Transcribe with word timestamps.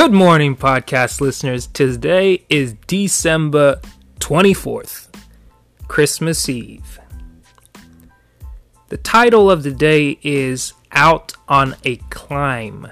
Good 0.00 0.14
morning, 0.14 0.56
podcast 0.56 1.20
listeners. 1.20 1.66
Today 1.66 2.42
is 2.48 2.72
December 2.86 3.82
24th, 4.18 5.14
Christmas 5.88 6.48
Eve. 6.48 6.98
The 8.88 8.96
title 8.96 9.50
of 9.50 9.62
the 9.62 9.70
day 9.70 10.18
is 10.22 10.72
Out 10.92 11.34
on 11.48 11.76
a 11.84 12.00
Limb. 12.30 12.88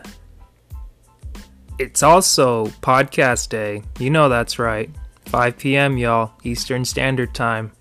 It's 1.79 2.02
also 2.02 2.66
podcast 2.82 3.48
day. 3.48 3.84
You 3.98 4.11
know 4.11 4.29
that's 4.29 4.59
right. 4.59 4.90
5 5.25 5.56
p.m., 5.56 5.96
y'all, 5.96 6.32
Eastern 6.45 6.84
Standard 6.84 7.34
Time. 7.34 7.72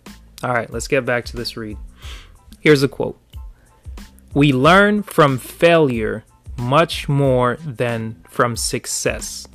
All 0.41 0.53
right, 0.53 0.71
let's 0.71 0.87
get 0.87 1.05
back 1.05 1.25
to 1.25 1.35
this 1.35 1.57
read. 1.57 1.77
Here's 2.61 2.81
a 2.81 2.87
quote 2.87 3.19
We 4.33 4.53
learn 4.53 5.03
from 5.03 5.37
failure 5.37 6.23
much 6.67 7.07
more 7.07 7.57
than 7.65 8.21
from 8.29 8.55
success. 8.55 9.47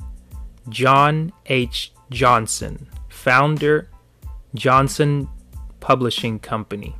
John 0.69 1.31
H. 1.45 1.91
Johnson, 2.09 2.87
founder, 3.09 3.89
Johnson 4.55 5.27
Publishing 5.79 6.39
Company. 6.39 6.95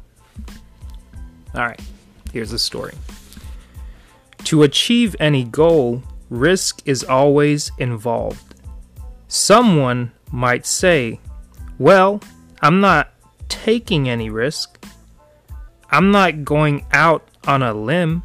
All 1.56 1.66
right, 1.66 1.82
here's 2.32 2.52
the 2.52 2.60
story. 2.60 2.94
To 4.46 4.64
achieve 4.64 5.16
any 5.20 5.44
goal, 5.44 6.04
risk 6.30 6.82
is 6.86 7.04
always 7.04 7.72
involved. 7.78 8.56
Someone 9.28 10.12
might 10.32 10.66
say, 10.66 11.20
Well, 11.80 12.22
I'm 12.62 12.82
not 12.82 13.14
taking 13.50 14.10
any 14.10 14.30
risk. 14.30 14.84
I'm 15.90 16.12
not 16.12 16.44
going 16.44 16.86
out 16.92 17.28
on 17.48 17.64
a 17.64 17.74
limb. 17.74 18.24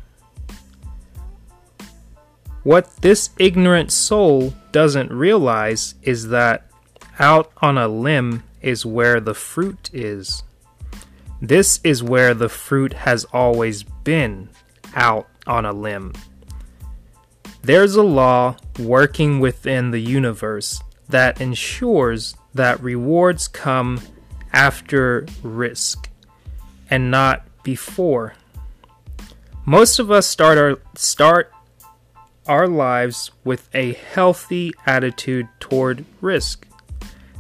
What 2.65 2.97
this 2.97 3.31
ignorant 3.39 3.93
soul 3.93 4.53
doesn't 4.73 5.13
realize 5.13 5.95
is 6.03 6.29
that 6.29 6.67
out 7.19 7.53
on 7.59 7.79
a 7.79 7.89
limb 7.89 8.43
is 8.61 8.85
where 8.85 9.21
the 9.21 9.35
fruit 9.35 9.91
is. 9.93 10.43
This 11.41 11.81
is 11.85 12.03
where 12.03 12.35
the 12.35 12.49
fruit 12.49 12.93
has 12.93 13.25
always 13.27 13.85
been 13.85 14.51
out 14.95 15.29
on 15.47 15.65
a 15.65 15.73
limb. 15.73 16.13
There's 17.63 17.95
a 17.95 18.03
law 18.03 18.57
working 18.79 19.41
within 19.41 19.91
the 19.91 20.01
universe 20.01 20.81
that 21.09 21.41
ensures 21.41 22.35
that 22.55 22.83
rewards 22.83 23.49
come 23.49 24.01
after 24.53 25.27
risk 25.43 26.09
and 26.91 27.11
not 27.11 27.47
before. 27.63 28.35
Most 29.65 29.99
of 29.99 30.11
us 30.11 30.27
start 30.27 30.59
our 30.59 30.79
start 30.97 31.53
our 32.49 32.67
lives 32.67 33.31
with 33.45 33.69
a 33.75 33.93
healthy 33.93 34.73
attitude 34.87 35.49
toward 35.61 36.05
risk. 36.21 36.67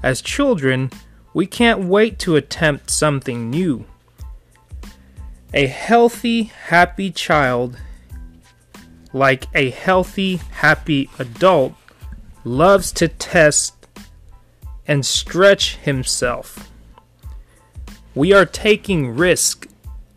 As 0.02 0.20
children, 0.20 0.90
we 1.34 1.46
can't 1.46 1.84
wait 1.84 2.18
to 2.20 2.36
attempt 2.36 2.90
something 2.90 3.50
new. 3.50 3.86
A 5.54 5.66
healthy, 5.66 6.44
happy 6.44 7.10
child, 7.10 7.78
like 9.12 9.46
a 9.54 9.70
healthy, 9.70 10.36
happy 10.36 11.08
adult, 11.18 11.72
loves 12.44 12.92
to 12.92 13.08
test 13.08 13.74
and 14.86 15.04
stretch 15.04 15.76
himself. 15.76 16.70
We 18.14 18.32
are 18.32 18.46
taking 18.46 19.16
risk 19.16 19.66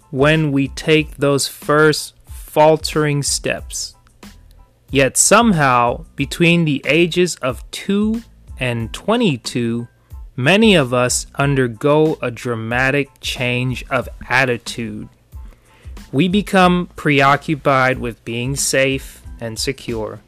when 0.09 0.51
we 0.51 0.67
take 0.69 1.17
those 1.17 1.47
first 1.47 2.13
faltering 2.27 3.23
steps. 3.23 3.95
Yet 4.91 5.15
somehow, 5.15 6.03
between 6.17 6.65
the 6.65 6.83
ages 6.85 7.35
of 7.37 7.69
2 7.71 8.23
and 8.59 8.93
22, 8.93 9.87
many 10.35 10.75
of 10.75 10.93
us 10.93 11.27
undergo 11.35 12.17
a 12.21 12.29
dramatic 12.29 13.09
change 13.21 13.85
of 13.89 14.09
attitude. 14.29 15.07
We 16.11 16.27
become 16.27 16.89
preoccupied 16.97 17.99
with 17.99 18.23
being 18.25 18.57
safe 18.57 19.23
and 19.39 19.57
secure. 19.57 20.19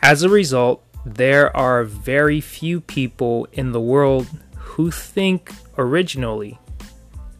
As 0.00 0.22
a 0.22 0.28
result, 0.28 0.80
there 1.04 1.54
are 1.56 1.82
very 1.82 2.40
few 2.40 2.80
people 2.80 3.48
in 3.52 3.72
the 3.72 3.80
world 3.80 4.28
who 4.54 4.92
think 4.92 5.52
originally. 5.76 6.58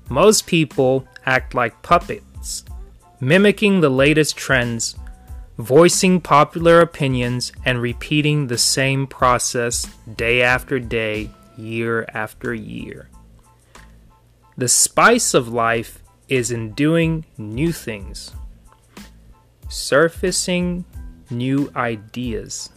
Most 0.08 0.48
people 0.48 1.06
act 1.24 1.54
like 1.54 1.82
puppets, 1.82 2.64
mimicking 3.20 3.80
the 3.80 3.90
latest 3.90 4.36
trends 4.36 4.96
voicing 5.60 6.20
popular 6.20 6.80
opinions 6.80 7.52
and 7.64 7.80
repeating 7.80 8.46
the 8.46 8.58
same 8.58 9.06
process 9.06 9.86
day 10.16 10.42
after 10.42 10.78
day, 10.78 11.30
year 11.56 12.06
after 12.14 12.54
year. 12.54 13.08
The 14.56 14.68
spice 14.68 15.34
of 15.34 15.48
life 15.48 16.02
is 16.28 16.50
in 16.50 16.72
doing 16.72 17.24
new 17.38 17.72
things, 17.72 18.32
surfacing 19.68 20.84
new 21.30 21.70
ideas, 21.74 22.70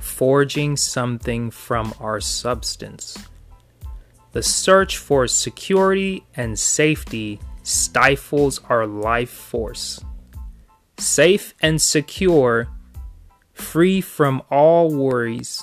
forging 0.00 0.76
something 0.76 1.50
from 1.50 1.92
our 2.00 2.20
substance. 2.20 3.16
The 4.32 4.42
search 4.42 4.98
for 4.98 5.26
security 5.26 6.24
and 6.34 6.58
safety 6.58 7.40
stifles 7.62 8.60
our 8.68 8.86
life 8.86 9.30
force 9.30 10.00
safe 10.98 11.54
and 11.60 11.80
secure, 11.80 12.68
free 13.52 14.00
from 14.00 14.42
all 14.50 14.94
worries, 14.94 15.62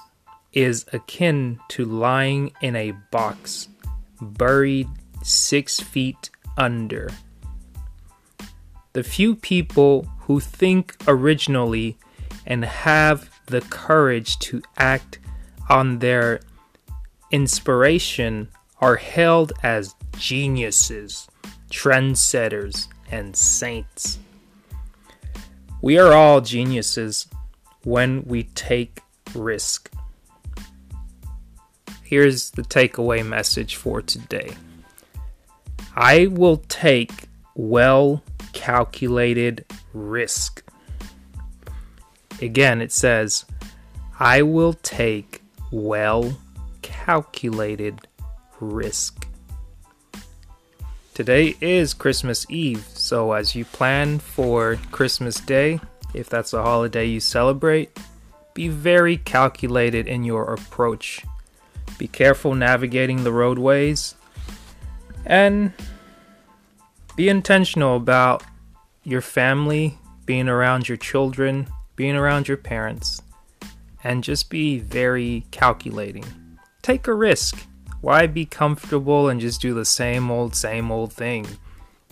is 0.52 0.86
akin 0.94 1.60
to 1.68 1.86
lying 1.86 2.52
in 2.62 2.76
a 2.76 2.92
box, 3.12 3.68
buried 4.22 4.88
six 5.24 5.80
feet 5.80 6.30
under. 6.58 7.10
The 8.94 9.04
few 9.04 9.36
people 9.36 10.08
who 10.20 10.40
think 10.40 10.96
originally 11.08 11.98
and 12.46 12.64
have 12.64 13.30
the 13.48 13.62
courage 13.62 14.38
to 14.40 14.62
act 14.78 15.20
on 15.70 16.00
their 16.00 16.42
inspiration 17.32 18.50
are 18.80 18.98
hailed 18.98 19.54
as 19.64 19.96
geniuses, 20.18 21.28
trendsetters, 21.72 22.88
and 23.10 23.36
saints. 23.36 24.20
We 25.84 26.00
are 26.00 26.14
all 26.14 26.40
geniuses 26.40 27.28
when 27.84 28.24
we 28.24 28.44
take 28.44 29.02
risk. 29.36 29.92
Here's 32.02 32.52
the 32.52 32.62
takeaway 32.62 33.26
message 33.26 33.76
for 33.76 34.02
today 34.02 34.54
I 35.94 36.28
will 36.28 36.64
take 36.70 37.28
well 37.54 38.24
calculated 38.54 39.66
risk. 39.92 40.64
Again, 42.42 42.80
it 42.80 42.94
says, 42.94 43.44
I 44.18 44.42
will 44.42 44.76
take 44.76 45.42
well 45.70 46.40
calculated 46.82 48.08
risk. 48.62 49.28
Today 51.14 51.56
is 51.62 51.94
Christmas 51.94 52.44
Eve, 52.50 52.84
so 52.96 53.34
as 53.34 53.54
you 53.54 53.66
plan 53.66 54.18
for 54.18 54.78
Christmas 54.90 55.40
Day, 55.40 55.80
if 56.16 56.28
that's 56.28 56.54
a 56.54 56.64
holiday 56.64 57.06
you 57.06 57.20
celebrate, 57.20 58.00
be 58.56 58.68
very 58.68 59.18
calculated 59.18 60.08
in 60.08 60.24
your 60.24 60.52
approach. 60.52 61.24
Be 62.00 62.08
careful 62.08 62.56
navigating 62.56 63.24
the 63.24 63.32
roadways 63.32 64.16
and 65.24 65.72
be 67.16 67.30
intentional 67.30 67.96
about 67.96 68.44
your 69.04 69.22
family, 69.22 70.00
being 70.26 70.50
around 70.50 70.90
your 70.90 70.98
children, 70.98 71.68
being 71.96 72.16
around 72.16 72.48
your 72.48 72.58
parents, 72.58 73.22
and 74.04 74.24
just 74.24 74.50
be 74.50 74.80
very 74.80 75.46
calculating. 75.52 76.26
Take 76.82 77.06
a 77.06 77.14
risk 77.14 77.68
why 78.04 78.28
be 78.28 78.44
comfortable 78.44 79.30
and 79.30 79.40
just 79.40 79.62
do 79.62 79.74
the 79.74 79.86
same 79.86 80.30
old, 80.30 80.56
same 80.56 80.92
old 80.92 81.14
thing? 81.14 81.48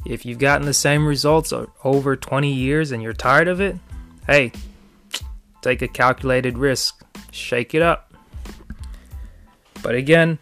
If 0.05 0.25
you've 0.25 0.39
gotten 0.39 0.65
the 0.65 0.73
same 0.73 1.05
results 1.05 1.51
over 1.83 2.15
20 2.15 2.49
years 2.49 2.93
and 2.93 3.03
you're 3.03 3.11
tired 3.11 3.49
of 3.49 3.59
it, 3.59 3.75
hey, 4.25 4.53
take 5.61 5.81
a 5.81 5.89
calculated 5.89 6.57
risk, 6.57 7.03
shake 7.31 7.75
it 7.75 7.81
up. 7.81 8.13
But 9.83 9.95
again, 9.95 10.39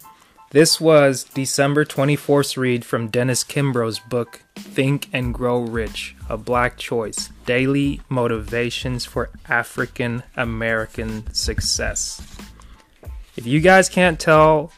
this 0.50 0.80
was 0.80 1.24
December 1.24 1.84
24th 1.84 2.56
read 2.56 2.84
from 2.84 3.08
Dennis 3.08 3.42
Kimbro's 3.42 3.98
book, 3.98 4.44
Think 4.54 5.08
and 5.12 5.34
Grow 5.34 5.62
Rich 5.62 6.14
A 6.28 6.36
Black 6.36 6.76
Choice 6.76 7.30
Daily 7.44 8.02
Motivations 8.08 9.04
for 9.04 9.30
African 9.48 10.22
American 10.36 11.34
Success. 11.34 12.36
If 13.36 13.46
you 13.46 13.58
guys 13.60 13.88
can't 13.88 14.20
tell 14.20 14.70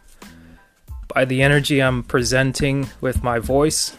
by 1.15 1.25
the 1.25 1.43
energy 1.43 1.83
I'm 1.83 2.03
presenting 2.03 2.89
with 3.01 3.23
my 3.23 3.39
voice 3.39 3.97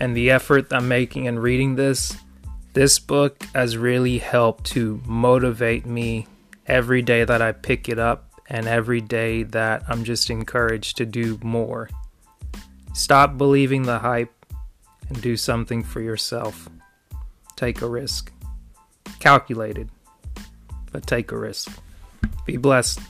and 0.00 0.16
the 0.16 0.30
effort 0.30 0.72
I'm 0.72 0.88
making 0.88 1.26
in 1.26 1.38
reading 1.38 1.76
this, 1.76 2.16
This 2.74 2.98
book 3.00 3.42
has 3.54 3.76
really 3.76 4.18
helped 4.18 4.66
to 4.66 5.00
motivate 5.04 5.84
me 5.84 6.28
every 6.66 7.02
day 7.02 7.24
that 7.24 7.42
I 7.42 7.50
pick 7.50 7.88
it 7.88 7.98
up 7.98 8.30
and 8.46 8.68
every 8.68 9.00
day 9.00 9.42
that 9.42 9.82
I'm 9.88 10.04
just 10.04 10.30
encouraged 10.30 10.98
to 10.98 11.04
do 11.04 11.40
more. 11.42 11.90
Stop 12.92 13.36
believing 13.36 13.82
the 13.82 13.98
hype 13.98 14.32
and 15.08 15.20
do 15.20 15.36
something 15.36 15.82
for 15.82 16.00
yourself. 16.00 16.68
Take 17.56 17.82
a 17.82 17.88
risk. 17.88 18.30
Calculated, 19.18 19.88
but 20.92 21.04
take 21.04 21.32
a 21.32 21.36
risk. 21.36 21.70
Be 22.46 22.56
blessed. 22.56 23.00